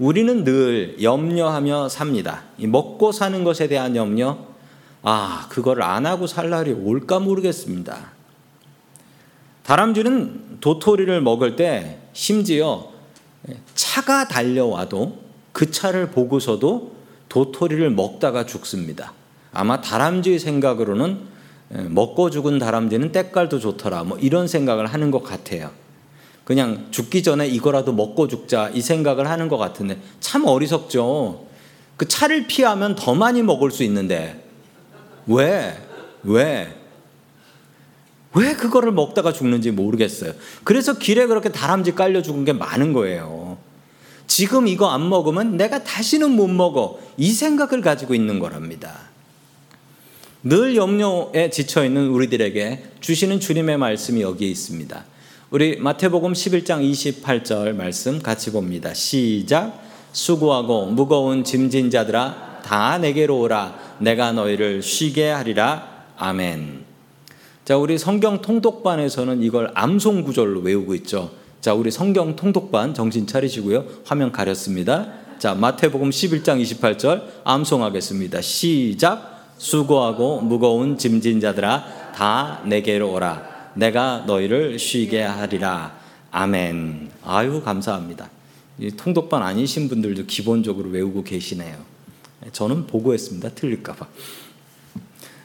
우리는 0.00 0.42
늘 0.42 0.96
염려하며 1.00 1.90
삽니다. 1.90 2.42
먹고 2.58 3.12
사는 3.12 3.44
것에 3.44 3.68
대한 3.68 3.94
염려, 3.94 4.51
아, 5.02 5.46
그걸 5.48 5.82
안 5.82 6.06
하고 6.06 6.26
살 6.26 6.50
날이 6.50 6.72
올까 6.72 7.18
모르겠습니다. 7.18 8.12
다람쥐는 9.64 10.58
도토리를 10.60 11.20
먹을 11.20 11.56
때 11.56 11.98
심지어 12.12 12.90
차가 13.74 14.28
달려와도 14.28 15.18
그 15.52 15.70
차를 15.70 16.10
보고서도 16.10 16.92
도토리를 17.28 17.90
먹다가 17.90 18.46
죽습니다. 18.46 19.12
아마 19.52 19.80
다람쥐의 19.80 20.38
생각으로는 20.38 21.32
먹고 21.88 22.30
죽은 22.30 22.58
다람쥐는 22.58 23.12
때깔도 23.12 23.58
좋더라. 23.58 24.04
뭐 24.04 24.18
이런 24.18 24.46
생각을 24.46 24.86
하는 24.86 25.10
것 25.10 25.22
같아요. 25.22 25.70
그냥 26.44 26.88
죽기 26.90 27.22
전에 27.22 27.46
이거라도 27.46 27.92
먹고 27.92 28.28
죽자 28.28 28.70
이 28.70 28.80
생각을 28.80 29.28
하는 29.28 29.48
것 29.48 29.56
같은데 29.58 29.98
참 30.20 30.44
어리석죠. 30.44 31.46
그 31.96 32.08
차를 32.08 32.46
피하면 32.46 32.94
더 32.94 33.14
많이 33.14 33.42
먹을 33.42 33.70
수 33.70 33.84
있는데 33.84 34.41
왜? 35.26 35.76
왜? 36.22 36.76
왜 38.34 38.54
그거를 38.54 38.92
먹다가 38.92 39.32
죽는지 39.32 39.70
모르겠어요. 39.70 40.32
그래서 40.64 40.98
길에 40.98 41.26
그렇게 41.26 41.50
다람쥐 41.50 41.92
깔려 41.92 42.22
죽은 42.22 42.44
게 42.44 42.52
많은 42.52 42.92
거예요. 42.92 43.58
지금 44.26 44.66
이거 44.66 44.88
안 44.88 45.08
먹으면 45.08 45.56
내가 45.56 45.84
다시는 45.84 46.30
못 46.30 46.48
먹어. 46.48 46.98
이 47.18 47.32
생각을 47.32 47.82
가지고 47.82 48.14
있는 48.14 48.38
거랍니다. 48.38 49.12
늘 50.42 50.74
염려에 50.74 51.50
지쳐 51.50 51.84
있는 51.84 52.08
우리들에게 52.08 52.84
주시는 53.00 53.40
주님의 53.40 53.76
말씀이 53.76 54.22
여기에 54.22 54.48
있습니다. 54.48 55.04
우리 55.50 55.76
마태복음 55.76 56.32
11장 56.32 56.90
28절 56.90 57.74
말씀 57.74 58.22
같이 58.22 58.50
봅니다. 58.50 58.94
시작. 58.94 59.80
수고하고 60.12 60.86
무거운 60.86 61.44
짐진 61.44 61.90
자들아 61.90 62.62
다 62.64 62.98
내게로 62.98 63.38
오라. 63.38 63.91
내가 64.02 64.32
너희를 64.32 64.82
쉬게 64.82 65.30
하리라. 65.30 66.06
아멘. 66.18 66.84
자, 67.64 67.76
우리 67.76 67.96
성경 67.98 68.42
통독반에서는 68.42 69.42
이걸 69.42 69.70
암송 69.74 70.24
구절로 70.24 70.60
외우고 70.60 70.94
있죠. 70.96 71.30
자, 71.60 71.74
우리 71.74 71.92
성경 71.92 72.34
통독반 72.34 72.94
정신 72.94 73.26
차리시고요. 73.28 73.84
화면 74.04 74.32
가렸습니다. 74.32 75.12
자, 75.38 75.54
마태복음 75.54 76.10
11장 76.10 76.60
28절 76.60 77.22
암송하겠습니다. 77.44 78.40
시작. 78.40 79.54
수고하고 79.58 80.40
무거운 80.40 80.98
짐진 80.98 81.40
자들아 81.40 82.12
다 82.16 82.60
내게로 82.64 83.12
오라. 83.12 83.70
내가 83.74 84.24
너희를 84.26 84.80
쉬게 84.80 85.22
하리라. 85.22 85.96
아멘. 86.32 87.10
아유, 87.24 87.62
감사합니다. 87.62 88.28
통독반 88.96 89.42
아니신 89.42 89.88
분들도 89.88 90.26
기본적으로 90.26 90.90
외우고 90.90 91.22
계시네요. 91.22 91.91
저는 92.50 92.86
보고했습니다. 92.86 93.50
틀릴까봐. 93.50 94.08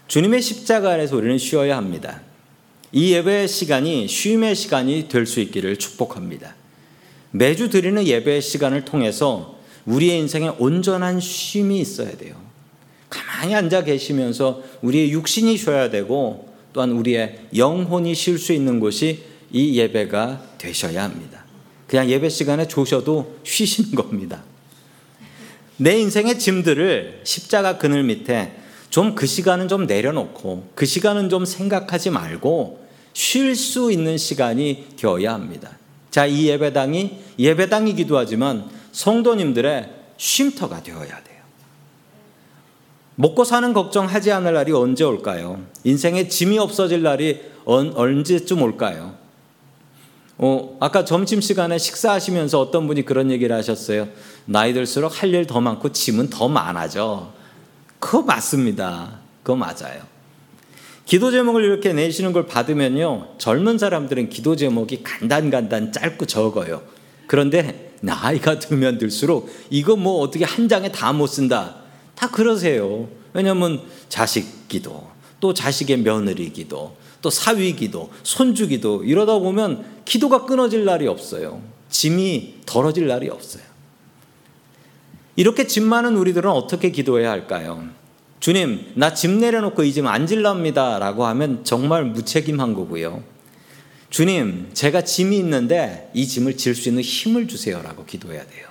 주님의 0.07 0.41
십자가 0.41 0.91
아래서 0.91 1.15
우리는 1.17 1.37
쉬어야 1.37 1.77
합니다. 1.77 2.21
이 2.91 3.13
예배 3.13 3.47
시간이 3.47 4.07
쉼의 4.07 4.55
시간이 4.55 5.07
될 5.09 5.25
수 5.25 5.39
있기를 5.41 5.77
축복합니다. 5.77 6.55
매주 7.31 7.69
드리는 7.69 8.05
예배 8.05 8.39
시간을 8.39 8.85
통해서 8.85 9.59
우리의 9.85 10.19
인생에 10.19 10.49
온전한 10.57 11.19
쉼이 11.19 11.79
있어야 11.79 12.15
돼요. 12.17 12.35
가만히 13.09 13.55
앉아 13.55 13.83
계시면서 13.83 14.63
우리의 14.81 15.11
육신이 15.11 15.57
쉬어야 15.57 15.89
되고 15.89 16.47
또한 16.73 16.91
우리의 16.91 17.47
영혼이 17.55 18.15
쉴 18.15 18.37
수 18.37 18.53
있는 18.53 18.79
곳이 18.79 19.23
이 19.51 19.77
예배가 19.77 20.55
되셔야 20.57 21.03
합니다. 21.03 21.45
그냥 21.87 22.09
예배 22.09 22.29
시간에 22.29 22.67
조셔도 22.67 23.37
쉬시는 23.43 23.91
겁니다. 23.91 24.43
내 25.77 25.97
인생의 25.99 26.39
짐들을 26.39 27.21
십자가 27.23 27.77
그늘 27.77 28.03
밑에 28.03 28.53
좀 28.89 29.15
그 29.15 29.25
시간은 29.25 29.67
좀 29.67 29.85
내려놓고 29.85 30.69
그 30.75 30.85
시간은 30.85 31.29
좀 31.29 31.45
생각하지 31.45 32.09
말고 32.09 32.85
쉴 33.13 33.55
수 33.55 33.91
있는 33.91 34.17
시간이 34.17 34.87
되어야 34.97 35.33
합니다. 35.33 35.77
자, 36.11 36.25
이 36.25 36.47
예배당이 36.47 37.17
예배당이기도 37.37 38.17
하지만 38.17 38.69
성도님들의 38.91 39.89
쉼터가 40.17 40.81
되어야 40.83 41.23
돼요. 41.23 41.37
먹고 43.15 43.43
사는 43.43 43.73
걱정하지 43.73 44.31
않을 44.31 44.53
날이 44.53 44.71
언제 44.71 45.03
올까요? 45.03 45.61
인생에 45.83 46.27
짐이 46.27 46.57
없어질 46.59 47.01
날이 47.01 47.41
언제쯤 47.65 48.61
올까요? 48.61 49.15
어, 50.39 50.77
아까 50.79 51.03
점심시간에 51.03 51.77
식사하시면서 51.77 52.59
어떤 52.59 52.85
분이 52.87 53.05
그런 53.05 53.31
얘기를 53.31 53.55
하셨어요. 53.55 54.07
나이 54.45 54.73
들수록 54.73 55.21
할 55.21 55.33
일 55.33 55.45
더 55.47 55.59
많고 55.61 55.91
짐은 55.91 56.29
더 56.29 56.47
많아져. 56.47 57.31
그거 57.99 58.21
맞습니다. 58.21 59.19
그거 59.43 59.55
맞아요. 59.55 60.01
기도 61.05 61.31
제목을 61.31 61.63
이렇게 61.63 61.93
내시는 61.93 62.33
걸 62.33 62.45
받으면요. 62.47 63.35
젊은 63.37 63.77
사람들은 63.77 64.29
기도 64.29 64.55
제목이 64.55 65.03
간단간단 65.03 65.91
짧고 65.91 66.25
적어요. 66.25 66.81
그런데 67.27 67.93
나이가 68.01 68.59
들면 68.59 68.99
들수록 68.99 69.49
이거 69.69 69.95
뭐 69.95 70.19
어떻게 70.21 70.45
한 70.45 70.67
장에 70.69 70.91
다 70.91 71.13
못 71.13 71.27
쓴다. 71.27 71.77
다 72.13 72.29
그러세요. 72.29 73.07
왜냐하면 73.33 73.81
자식 74.09 74.67
기도, 74.67 75.07
또 75.39 75.53
자식의 75.53 75.97
며느리 75.99 76.51
기도, 76.51 76.95
또 77.21 77.29
사위 77.29 77.75
기도, 77.75 78.11
손주 78.23 78.67
기도 78.67 79.03
이러다 79.03 79.39
보면 79.39 79.85
기도가 80.05 80.45
끊어질 80.45 80.85
날이 80.85 81.07
없어요. 81.07 81.61
짐이 81.89 82.61
덜어질 82.65 83.07
날이 83.07 83.29
없어요. 83.29 83.63
이렇게 85.35 85.67
짐 85.67 85.83
많은 85.85 86.17
우리들은 86.17 86.49
어떻게 86.49 86.91
기도해야 86.91 87.29
할까요? 87.31 87.83
주님, 88.39 88.91
나 88.95 89.13
짐 89.13 89.39
내려놓고 89.39 89.83
이 89.83 89.93
짐 89.93 90.07
안 90.07 90.27
질랍니다. 90.27 90.99
라고 90.99 91.25
하면 91.25 91.63
정말 91.63 92.05
무책임한 92.05 92.73
거고요. 92.73 93.23
주님, 94.09 94.69
제가 94.73 95.03
짐이 95.03 95.37
있는데 95.39 96.09
이 96.13 96.25
짐을 96.27 96.55
질 96.57 96.75
수 96.75 96.89
있는 96.89 97.03
힘을 97.03 97.47
주세요. 97.47 97.81
라고 97.81 98.05
기도해야 98.05 98.45
돼요. 98.45 98.67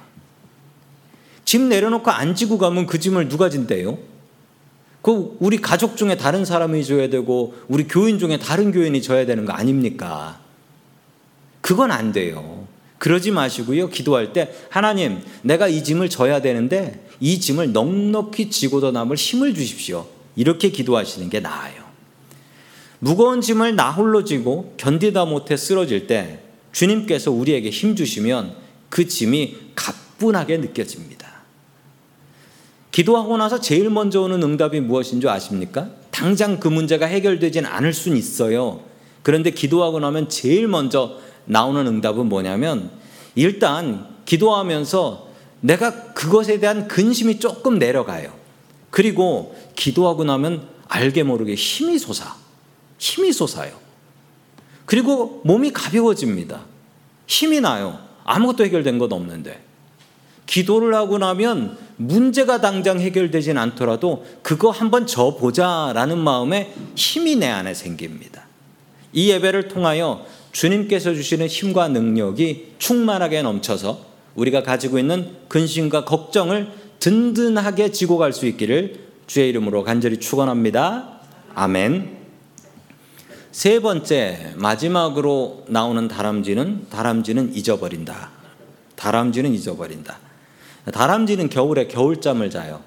짐 1.45 1.69
내려놓고 1.69 2.11
안 2.11 2.35
지고 2.35 2.59
가면 2.59 2.87
그 2.87 2.99
짐을 2.99 3.29
누가 3.29 3.49
진대요? 3.51 3.99
그 5.07 5.37
우리 5.39 5.59
가족 5.59 5.97
중에 5.97 6.17
다른 6.17 6.45
사람이 6.45 6.85
줘야 6.85 7.09
되고 7.09 7.55
우리 7.69 7.87
교인 7.87 8.19
중에 8.19 8.41
다른 8.41 8.73
교인이 8.73 9.01
져야 9.03 9.25
되는 9.25 9.45
거 9.45 9.53
아닙니까? 9.53 10.41
그건 11.61 11.93
안 11.93 12.11
돼요. 12.11 12.67
그러지 12.99 13.31
마시고요. 13.31 13.89
기도할 13.89 14.33
때 14.33 14.53
하나님, 14.69 15.21
내가 15.43 15.69
이 15.69 15.85
짐을 15.85 16.09
져야 16.09 16.43
되는데 16.43 17.07
이 17.21 17.39
짐을 17.39 17.71
넉넉히 17.71 18.51
지고도 18.51 18.91
남을 18.91 19.15
힘을 19.15 19.55
주십시오. 19.55 20.09
이렇게 20.35 20.71
기도하시는 20.71 21.31
게 21.31 21.39
나아요. 21.39 21.85
무거운 22.99 23.41
짐을 23.41 23.77
나 23.77 23.93
홀로 23.93 24.25
지고 24.25 24.75
견디다 24.77 25.25
못해 25.27 25.57
쓰러질 25.57 26.09
때 26.09 26.41
주님께서 26.73 27.31
우리에게 27.31 27.71
힘 27.71 27.95
주시면 27.95 28.57
그 28.89 29.07
짐이 29.07 29.71
가뿐하게 29.77 30.57
느껴집니다. 30.57 31.26
기도하고 32.97 33.37
나서 33.37 33.61
제일 33.61 33.91
먼저 33.91 34.23
오는 34.23 34.43
응답이 34.43 34.81
무엇인 34.81 35.21
줄 35.21 35.29
아십니까? 35.29 35.91
당장 36.11 36.59
그 36.59 36.67
문제가 36.67 37.05
해결되진 37.05 37.67
않을 37.67 37.93
수는 37.93 38.17
있어요. 38.17 38.81
그런데 39.23 39.51
기도하고 39.51 40.01
나면 40.01 40.31
제일 40.31 40.67
먼저 40.67 41.19
나오는 41.45 41.87
응답은 41.87 42.27
뭐냐면 42.27 42.91
일단 43.35 44.07
기도하면서 44.25 45.29
내가 45.61 46.15
그것에 46.15 46.59
대한 46.59 46.89
근심이 46.89 47.39
조금 47.39 47.79
내려가요. 47.79 48.33
그리고 48.89 49.55
기도하고 49.77 50.25
나면 50.25 50.67
알게 50.89 51.23
모르게 51.23 51.55
힘이 51.55 51.99
솟아. 51.99 52.35
힘이 52.97 53.31
솟아요. 53.31 53.77
그리고 54.87 55.43
몸이 55.45 55.71
가벼워집니다. 55.75 56.65
힘이 57.27 57.61
나요. 57.61 57.99
아무것도 58.25 58.65
해결된 58.65 58.97
것 58.99 59.13
없는데. 59.13 59.63
기도를 60.47 60.95
하고 60.95 61.19
나면 61.19 61.86
문제가 61.97 62.61
당장 62.61 63.01
해결되진 63.01 63.57
않더라도 63.59 64.25
그거 64.43 64.71
한번 64.71 65.07
져 65.07 65.37
보자라는 65.39 66.19
마음에 66.19 66.75
힘이 66.95 67.37
내 67.37 67.49
안에 67.49 67.75
생깁니다. 67.75 68.43
이 69.13 69.31
예배를 69.31 69.69
통하여 69.69 70.25
주님께서 70.53 71.15
주시는 71.15 71.47
힘과 71.47 71.89
능력이 71.89 72.75
충만하게 72.79 73.43
넘쳐서 73.43 74.05
우리가 74.35 74.63
가지고 74.63 74.99
있는 74.99 75.31
근심과 75.49 76.05
걱정을 76.05 76.69
든든하게 77.01 77.93
지고 77.93 78.19
갈 78.19 78.33
수 78.33 78.47
있기를 78.47 79.07
주의 79.27 79.49
이름으로 79.49 79.85
간절히 79.85 80.19
축원합니다. 80.19 81.21
아멘. 81.55 82.17
세 83.53 83.81
번째 83.81 84.53
마지막으로 84.57 85.65
나오는 85.69 86.09
다람쥐는 86.09 86.89
다람쥐는 86.91 87.55
잊어버린다. 87.55 88.31
다람쥐는 88.97 89.53
잊어버린다. 89.55 90.26
다람쥐는 90.93 91.49
겨울에 91.49 91.89
겨울잠을 91.89 92.51
자요. 92.51 92.81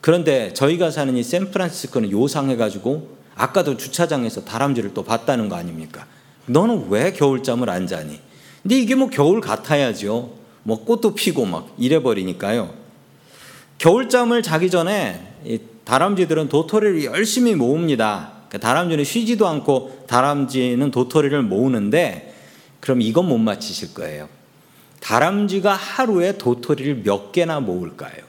그런데 0.00 0.52
저희가 0.52 0.90
사는 0.90 1.14
이 1.16 1.22
샌프란시스코는 1.22 2.10
요상해가지고 2.10 3.20
아까도 3.34 3.76
주차장에서 3.76 4.44
다람쥐를 4.44 4.94
또 4.94 5.04
봤다는 5.04 5.48
거 5.48 5.56
아닙니까? 5.56 6.06
너는 6.46 6.86
왜 6.88 7.12
겨울잠을 7.12 7.70
안 7.70 7.86
자니? 7.86 8.18
근데 8.62 8.78
이게 8.78 8.94
뭐 8.94 9.08
겨울 9.08 9.40
같아야죠. 9.40 10.32
뭐 10.62 10.84
꽃도 10.84 11.14
피고 11.14 11.46
막 11.46 11.74
이래 11.78 12.02
버리니까요. 12.02 12.74
겨울잠을 13.78 14.42
자기 14.42 14.68
전에 14.68 15.34
다람쥐들은 15.84 16.48
도토리를 16.48 17.04
열심히 17.04 17.54
모읍니다. 17.54 18.32
그러니까 18.48 18.58
다람쥐는 18.58 19.04
쉬지도 19.04 19.48
않고 19.48 20.04
다람쥐는 20.06 20.90
도토리를 20.90 21.40
모으는데 21.42 22.34
그럼 22.80 23.00
이건 23.00 23.26
못 23.26 23.38
맞히실 23.38 23.94
거예요. 23.94 24.28
다람쥐가 25.00 25.74
하루에 25.74 26.38
도토리를 26.38 27.02
몇 27.02 27.32
개나 27.32 27.60
모을까요? 27.60 28.24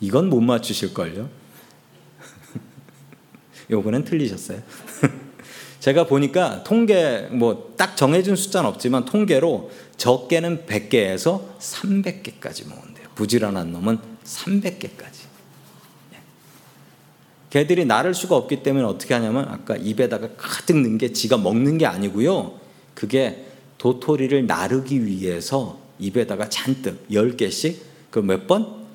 이건 0.00 0.28
못 0.28 0.40
맞추실 0.40 0.94
걸요. 0.94 1.28
요번엔 3.70 4.04
틀리셨어요. 4.04 4.62
제가 5.80 6.06
보니까 6.06 6.62
통계 6.64 7.28
뭐 7.30 7.66
딱 7.86 7.96
정해진 7.96 8.36
숫자는 8.36 8.68
없지만 8.68 9.04
통계로 9.04 9.70
적게는 9.96 10.66
100개에서 10.66 11.58
300개까지 11.58 12.68
모은대요. 12.68 13.08
부지런한 13.14 13.72
놈은 13.72 13.98
300개까지. 14.24 15.26
예. 16.14 16.18
개들이 17.50 17.84
나를 17.84 18.14
수가 18.14 18.36
없기 18.36 18.62
때문에 18.62 18.84
어떻게 18.84 19.14
하냐면 19.14 19.48
아까 19.48 19.76
입에다가 19.76 20.30
가득 20.36 20.76
넣은 20.78 20.98
게 20.98 21.12
지가 21.12 21.38
먹는 21.38 21.78
게 21.78 21.86
아니고요. 21.86 22.58
그게 22.94 23.45
도토리를 23.78 24.46
나르기 24.46 25.04
위해서 25.04 25.78
입에다가 25.98 26.48
잔뜩 26.48 27.08
10개씩 27.08 27.76
그 28.10 28.20
몇 28.20 28.46
번? 28.46 28.86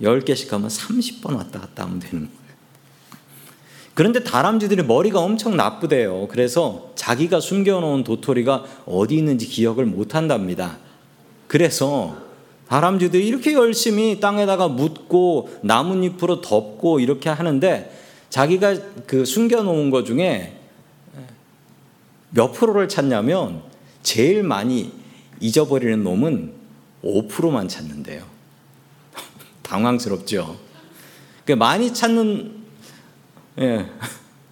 10개씩 0.00 0.50
하면 0.50 0.68
30번 0.68 1.36
왔다 1.36 1.60
갔다 1.60 1.84
하면 1.84 1.98
되는 1.98 2.20
거예요. 2.20 2.38
그런데 3.94 4.22
다람쥐들이 4.22 4.84
머리가 4.84 5.18
엄청 5.18 5.56
나쁘대요. 5.56 6.28
그래서 6.28 6.92
자기가 6.94 7.40
숨겨놓은 7.40 8.04
도토리가 8.04 8.64
어디 8.86 9.16
있는지 9.16 9.46
기억을 9.46 9.86
못 9.86 10.14
한답니다. 10.14 10.78
그래서 11.48 12.16
다람쥐들이 12.68 13.26
이렇게 13.26 13.54
열심히 13.54 14.20
땅에다가 14.20 14.68
묻고 14.68 15.48
나뭇잎으로 15.62 16.42
덮고 16.42 17.00
이렇게 17.00 17.28
하는데 17.28 17.92
자기가 18.30 18.76
그 19.06 19.24
숨겨놓은 19.24 19.90
것 19.90 20.04
중에 20.04 20.57
몇 22.30 22.52
프로를 22.52 22.88
찾냐면 22.88 23.62
제일 24.02 24.42
많이 24.42 24.92
잊어버리는 25.40 26.02
놈은 26.02 26.52
5%만 27.04 27.68
찾는데요. 27.68 28.24
당황스럽죠. 29.62 30.56
그 31.44 31.52
많이 31.52 31.92
찾는 31.92 32.58
예. 33.60 33.86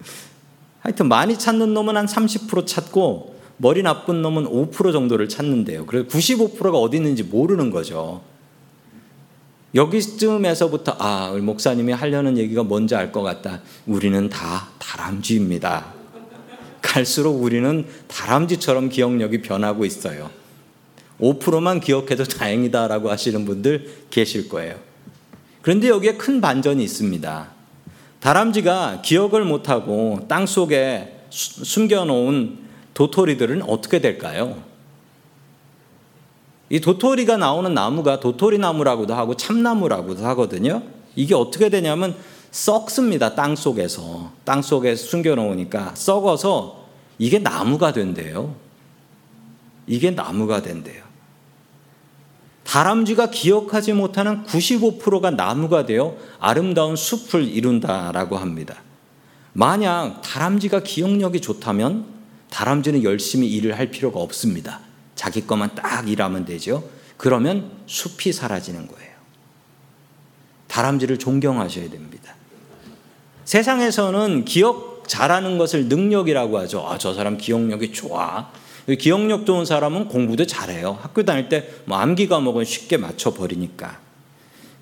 하여튼 0.81 1.07
많이 1.07 1.37
찾는 1.37 1.73
놈은 1.73 1.97
한 1.97 2.05
30% 2.05 2.65
찾고 2.65 3.35
머리 3.57 3.81
나쁜 3.81 4.21
놈은 4.21 4.45
5% 4.45 4.91
정도를 4.91 5.27
찾는데요. 5.27 5.85
그래서 5.85 6.07
95%가 6.07 6.77
어디 6.77 6.97
있는지 6.97 7.23
모르는 7.23 7.71
거죠. 7.71 8.21
여기쯤에서부터 9.75 10.95
아, 10.99 11.31
목사님이 11.33 11.91
하려는 11.93 12.37
얘기가 12.37 12.63
뭔지 12.63 12.95
알 12.95 13.11
것 13.11 13.21
같다. 13.21 13.61
우리는 13.85 14.29
다 14.29 14.69
다람쥐입니다. 14.79 15.96
갈수록 16.87 17.43
우리는 17.43 17.85
다람쥐처럼 18.07 18.89
기억력이 18.89 19.41
변하고 19.41 19.83
있어요. 19.83 20.29
5%만 21.19 21.81
기억해도 21.81 22.23
다행이다라고 22.23 23.11
하시는 23.11 23.43
분들 23.43 24.05
계실 24.09 24.47
거예요. 24.47 24.75
그런데 25.61 25.89
여기에 25.89 26.13
큰 26.13 26.39
반전이 26.39 26.81
있습니다. 26.81 27.49
다람쥐가 28.21 29.01
기억을 29.03 29.43
못하고 29.43 30.25
땅 30.29 30.45
속에 30.45 31.19
숨겨놓은 31.29 32.59
도토리들은 32.93 33.63
어떻게 33.63 33.99
될까요? 33.99 34.63
이 36.69 36.79
도토리가 36.79 37.37
나오는 37.37 37.73
나무가 37.73 38.19
도토리 38.19 38.57
나무라고도 38.59 39.13
하고 39.13 39.35
참나무라고도 39.35 40.25
하거든요. 40.27 40.83
이게 41.15 41.35
어떻게 41.35 41.69
되냐면 41.69 42.15
썩습니다. 42.51 43.35
땅 43.35 43.55
속에서. 43.55 44.31
땅 44.45 44.61
속에 44.61 44.95
숨겨놓으니까 44.95 45.91
썩어서 45.95 46.76
이게 47.17 47.39
나무가 47.39 47.93
된대요. 47.93 48.55
이게 49.87 50.11
나무가 50.11 50.61
된대요. 50.61 51.03
다람쥐가 52.63 53.31
기억하지 53.31 53.93
못하는 53.93 54.43
95%가 54.43 55.31
나무가 55.31 55.85
되어 55.85 56.17
아름다운 56.39 56.95
숲을 56.97 57.47
이룬다라고 57.47 58.37
합니다. 58.37 58.75
만약 59.53 60.21
다람쥐가 60.21 60.81
기억력이 60.83 61.39
좋다면 61.39 62.05
다람쥐는 62.49 63.03
열심히 63.03 63.49
일을 63.53 63.77
할 63.77 63.89
필요가 63.89 64.19
없습니다. 64.19 64.81
자기 65.15 65.47
것만 65.47 65.75
딱 65.75 66.07
일하면 66.09 66.45
되죠. 66.45 66.83
그러면 67.15 67.71
숲이 67.87 68.33
사라지는 68.33 68.87
거예요. 68.87 69.11
다람쥐를 70.67 71.17
존경하셔야 71.17 71.89
됩니다. 71.89 72.35
세상에서는 73.45 74.45
기억 74.45 74.96
잘하는 75.07 75.57
것을 75.57 75.85
능력이라고 75.85 76.59
하죠. 76.59 76.85
아, 76.87 76.97
저 76.97 77.13
사람 77.13 77.37
기억력이 77.37 77.91
좋아. 77.93 78.49
기억력 78.99 79.45
좋은 79.45 79.65
사람은 79.65 80.07
공부도 80.07 80.45
잘해요. 80.45 80.97
학교 81.01 81.23
다닐 81.23 81.49
때 81.49 81.69
뭐 81.85 81.97
암기 81.97 82.27
과목은 82.27 82.63
쉽게 82.65 82.97
맞춰 82.97 83.33
버리니까. 83.33 83.99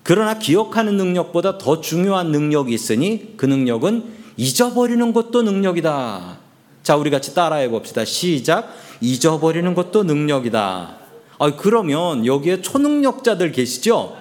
그러나 0.02 0.38
기억하는 0.38 0.96
능력보다 0.96 1.58
더 1.58 1.80
중요한 1.80 2.30
능력이 2.30 2.72
있으니 2.72 3.34
그 3.36 3.46
능력은 3.46 4.04
잊어버리는 4.36 5.12
것도 5.12 5.42
능력이다. 5.42 6.38
자, 6.82 6.96
우리 6.96 7.10
같이 7.10 7.34
따라해 7.34 7.68
봅시다. 7.68 8.04
시작. 8.04 8.72
잊어버리는 9.00 9.74
것도 9.74 10.04
능력이다. 10.04 10.96
아, 11.38 11.56
그러면 11.56 12.24
여기에 12.24 12.62
초능력자들 12.62 13.50
계시죠? 13.52 14.16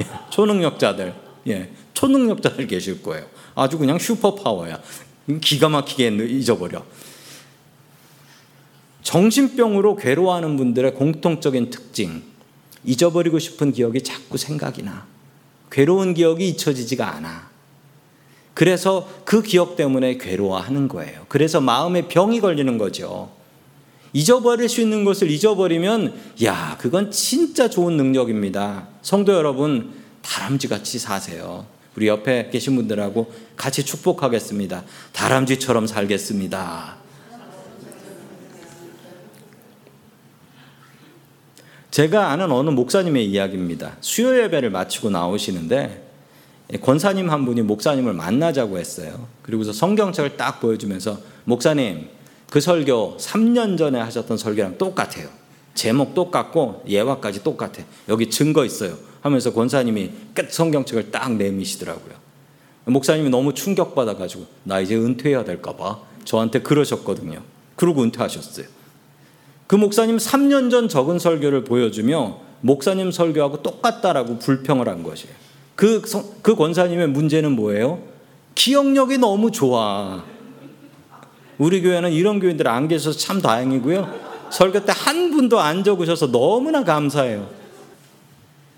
예, 0.00 0.06
초능력자들. 0.30 1.14
예, 1.48 1.70
초능력자들 1.94 2.66
계실 2.68 3.02
거예요. 3.02 3.26
아주 3.54 3.78
그냥 3.78 3.98
슈퍼파워야. 3.98 4.78
기가 5.40 5.68
막히게 5.68 6.08
잊어버려. 6.26 6.84
정신병으로 9.02 9.96
괴로워하는 9.96 10.56
분들의 10.56 10.94
공통적인 10.94 11.70
특징, 11.70 12.22
잊어버리고 12.84 13.38
싶은 13.38 13.72
기억이 13.72 14.02
자꾸 14.02 14.38
생각이 14.38 14.82
나. 14.82 15.06
괴로운 15.70 16.14
기억이 16.14 16.48
잊혀지지가 16.48 17.16
않아. 17.16 17.50
그래서 18.54 19.08
그 19.24 19.42
기억 19.42 19.76
때문에 19.76 20.16
괴로워하는 20.18 20.88
거예요. 20.88 21.26
그래서 21.28 21.60
마음에 21.60 22.06
병이 22.06 22.40
걸리는 22.40 22.78
거죠. 22.78 23.32
잊어버릴 24.12 24.68
수 24.68 24.80
있는 24.80 25.04
것을 25.04 25.30
잊어버리면, 25.30 26.14
야, 26.44 26.76
그건 26.80 27.10
진짜 27.10 27.68
좋은 27.68 27.96
능력입니다. 27.96 28.86
성도 29.02 29.32
여러분, 29.32 29.92
다람쥐 30.22 30.68
같이 30.68 31.00
사세요. 31.00 31.66
우리 31.96 32.08
옆에 32.08 32.50
계신 32.50 32.76
분들하고 32.76 33.32
같이 33.56 33.84
축복하겠습니다. 33.84 34.84
다람쥐처럼 35.12 35.86
살겠습니다. 35.86 36.96
제가 41.90 42.30
아는 42.30 42.50
어느 42.50 42.70
목사님의 42.70 43.24
이야기입니다. 43.30 43.96
수요 44.00 44.36
예배를 44.42 44.70
마치고 44.70 45.10
나오시는데 45.10 46.02
권사님 46.80 47.30
한 47.30 47.44
분이 47.44 47.62
목사님을 47.62 48.14
만나자고 48.14 48.78
했어요. 48.78 49.28
그리고서 49.42 49.72
성경책을 49.72 50.36
딱 50.36 50.60
보여주면서 50.60 51.20
목사님 51.44 52.08
그 52.50 52.60
설교 52.60 53.18
3년 53.18 53.78
전에 53.78 54.00
하셨던 54.00 54.38
설교랑 54.38 54.78
똑같아요. 54.78 55.28
제목 55.74 56.14
똑같고 56.14 56.82
예화까지 56.88 57.44
똑같아. 57.44 57.84
여기 58.08 58.30
증거 58.30 58.64
있어요. 58.64 58.96
하면서 59.24 59.54
권사님이 59.54 60.10
끝 60.34 60.52
성경책을 60.52 61.10
딱 61.10 61.32
내미시더라고요. 61.32 62.12
목사님이 62.84 63.30
너무 63.30 63.54
충격받아가지고 63.54 64.44
나 64.64 64.80
이제 64.80 64.94
은퇴해야 64.94 65.44
될까봐 65.44 65.98
저한테 66.26 66.60
그러셨거든요. 66.60 67.40
그러고 67.74 68.02
은퇴하셨어요. 68.02 68.66
그 69.66 69.76
목사님 69.76 70.18
3년 70.18 70.70
전 70.70 70.90
적은 70.90 71.18
설교를 71.18 71.64
보여주며 71.64 72.38
목사님 72.60 73.10
설교하고 73.10 73.62
똑같다라고 73.62 74.38
불평을 74.38 74.90
한 74.90 75.02
것이에요. 75.02 75.34
그, 75.74 76.02
그 76.42 76.54
권사님의 76.54 77.08
문제는 77.08 77.52
뭐예요? 77.52 78.02
기억력이 78.54 79.16
너무 79.16 79.50
좋아. 79.50 80.22
우리 81.56 81.80
교회는 81.80 82.12
이런 82.12 82.40
교인들 82.40 82.68
안 82.68 82.88
계셔서 82.88 83.18
참 83.18 83.40
다행이고요. 83.40 84.34
설교 84.50 84.84
때 84.84 84.92
한 84.92 85.30
분도 85.30 85.60
안 85.60 85.82
적으셔서 85.82 86.30
너무나 86.30 86.84
감사해요. 86.84 87.63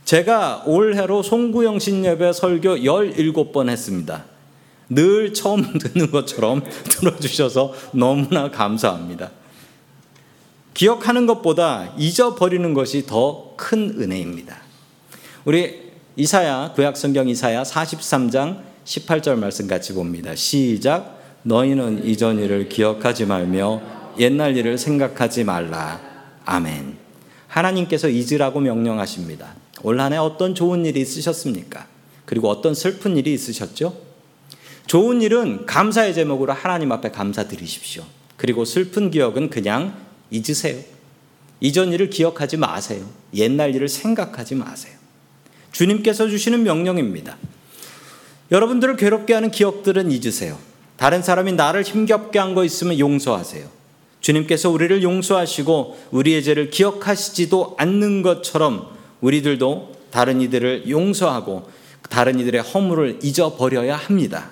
제가 0.06 0.62
올해로 0.64 1.22
송구영 1.22 1.78
신예배 1.78 2.32
설교 2.32 2.76
17번 2.76 3.68
했습니다. 3.68 4.24
늘 4.88 5.34
처음 5.34 5.62
듣는 5.78 6.10
것처럼 6.10 6.62
들어주셔서 6.88 7.74
너무나 7.92 8.50
감사합니다. 8.50 9.30
기억하는 10.72 11.26
것보다 11.26 11.92
잊어버리는 11.98 12.72
것이 12.72 13.04
더 13.04 13.46
큰 13.56 13.96
은혜입니다. 13.98 14.56
우리 15.44 15.90
이사야 16.16 16.72
구약 16.74 16.96
성경 16.96 17.28
이사야 17.28 17.62
43장 17.62 18.62
18절 18.84 19.36
말씀 19.38 19.66
같이 19.66 19.92
봅니다. 19.92 20.34
시작 20.34 21.18
너희는 21.42 22.04
이전 22.04 22.38
일을 22.38 22.68
기억하지 22.68 23.26
말며 23.26 23.80
옛날 24.18 24.56
일을 24.56 24.78
생각하지 24.78 25.44
말라. 25.44 26.00
아멘. 26.44 26.96
하나님께서 27.48 28.08
잊으라고 28.08 28.60
명령하십니다. 28.60 29.65
올 29.82 30.00
한 30.00 30.12
해 30.12 30.16
어떤 30.18 30.54
좋은 30.54 30.84
일이 30.84 31.00
있으셨습니까? 31.00 31.86
그리고 32.24 32.48
어떤 32.48 32.74
슬픈 32.74 33.16
일이 33.16 33.32
있으셨죠? 33.34 33.96
좋은 34.86 35.20
일은 35.22 35.66
감사의 35.66 36.14
제목으로 36.14 36.52
하나님 36.52 36.92
앞에 36.92 37.10
감사드리십시오. 37.10 38.04
그리고 38.36 38.64
슬픈 38.64 39.10
기억은 39.10 39.50
그냥 39.50 39.96
잊으세요. 40.30 40.80
이전 41.60 41.92
일을 41.92 42.10
기억하지 42.10 42.56
마세요. 42.56 43.04
옛날 43.34 43.74
일을 43.74 43.88
생각하지 43.88 44.54
마세요. 44.54 44.94
주님께서 45.72 46.28
주시는 46.28 46.62
명령입니다. 46.62 47.36
여러분들을 48.50 48.96
괴롭게 48.96 49.34
하는 49.34 49.50
기억들은 49.50 50.10
잊으세요. 50.12 50.58
다른 50.96 51.22
사람이 51.22 51.52
나를 51.52 51.82
힘겹게 51.82 52.38
한 52.38 52.54
거 52.54 52.64
있으면 52.64 52.98
용서하세요. 52.98 53.66
주님께서 54.20 54.70
우리를 54.70 55.02
용서하시고 55.02 55.98
우리의 56.12 56.42
죄를 56.42 56.70
기억하시지도 56.70 57.74
않는 57.78 58.22
것처럼 58.22 58.95
우리들도 59.20 59.96
다른 60.10 60.40
이들을 60.40 60.88
용서하고 60.88 61.68
다른 62.08 62.38
이들의 62.38 62.62
허물을 62.62 63.20
잊어버려야 63.22 63.96
합니다. 63.96 64.50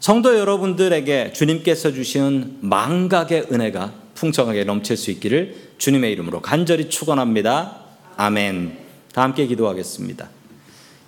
성도 0.00 0.36
여러분들에게 0.36 1.32
주님께서 1.32 1.92
주시는 1.92 2.58
망각의 2.60 3.46
은혜가 3.52 3.92
풍성하게 4.14 4.64
넘칠 4.64 4.96
수 4.96 5.10
있기를 5.10 5.72
주님의 5.78 6.12
이름으로 6.12 6.40
간절히 6.40 6.88
축원합니다. 6.88 7.76
아멘. 8.16 8.78
다 9.12 9.22
함께 9.22 9.46
기도하겠습니다. 9.46 10.28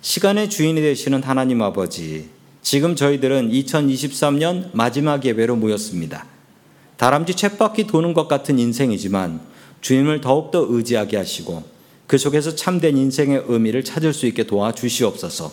시간의 0.01 0.49
주인이 0.49 0.79
되시는 0.79 1.23
하나님 1.23 1.61
아버지, 1.61 2.29
지금 2.61 2.95
저희들은 2.95 3.51
2023년 3.51 4.69
마지막 4.73 5.25
예배로 5.25 5.55
모였습니다. 5.55 6.25
다람쥐 6.97 7.35
쳇바퀴 7.35 7.87
도는 7.87 8.13
것 8.13 8.27
같은 8.27 8.59
인생이지만 8.59 9.41
주님을 9.81 10.21
더욱더 10.21 10.65
의지하게 10.69 11.17
하시고 11.17 11.63
그 12.07 12.17
속에서 12.17 12.55
참된 12.55 12.97
인생의 12.97 13.45
의미를 13.47 13.83
찾을 13.83 14.13
수 14.13 14.25
있게 14.27 14.43
도와 14.43 14.71
주시옵소서. 14.71 15.51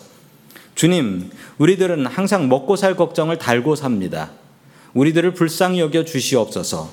주님, 0.75 1.29
우리들은 1.57 2.05
항상 2.05 2.49
먹고 2.49 2.75
살 2.75 2.95
걱정을 2.95 3.37
달고 3.37 3.75
삽니다. 3.75 4.31
우리들을 4.93 5.33
불쌍히 5.33 5.79
여겨 5.79 6.05
주시옵소서. 6.05 6.91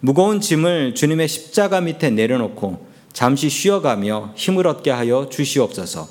무거운 0.00 0.40
짐을 0.40 0.94
주님의 0.94 1.28
십자가 1.28 1.80
밑에 1.80 2.10
내려놓고 2.10 2.86
잠시 3.12 3.48
쉬어가며 3.48 4.32
힘을 4.36 4.66
얻게 4.66 4.90
하여 4.90 5.28
주시옵소서. 5.30 6.08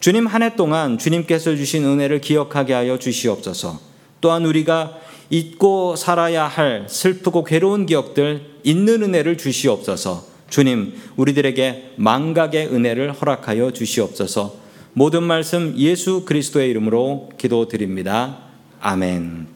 주님 0.00 0.26
한 0.26 0.42
해 0.42 0.56
동안 0.56 0.98
주님께서 0.98 1.54
주신 1.56 1.84
은혜를 1.84 2.20
기억하게 2.20 2.72
하여 2.72 2.98
주시옵소서. 2.98 3.80
또한 4.20 4.44
우리가 4.44 4.98
잊고 5.30 5.96
살아야 5.96 6.46
할 6.46 6.86
슬프고 6.88 7.44
괴로운 7.44 7.86
기억들 7.86 8.58
있는 8.64 9.02
은혜를 9.02 9.38
주시옵소서. 9.38 10.31
주님, 10.52 10.92
우리들에게 11.16 11.94
망각의 11.96 12.66
은혜를 12.66 13.12
허락하여 13.12 13.70
주시옵소서. 13.70 14.54
모든 14.92 15.22
말씀 15.22 15.72
예수 15.78 16.26
그리스도의 16.26 16.68
이름으로 16.68 17.30
기도드립니다. 17.38 18.36
아멘. 18.78 19.51